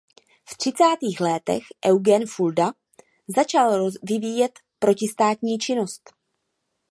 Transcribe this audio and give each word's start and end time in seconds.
V 0.45 0.57
třicátých 0.57 1.19
létech 1.21 1.63
Eugen 1.87 2.25
Fulda 2.25 2.73
začal 3.37 3.89
vyvíjet 4.03 4.51
protistátní 4.79 5.57
činnost. 5.57 6.13